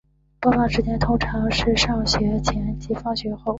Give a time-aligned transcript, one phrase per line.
[0.39, 3.43] 播放时间通常是上学前及放学后。